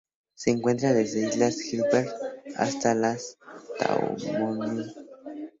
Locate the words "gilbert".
1.61-2.09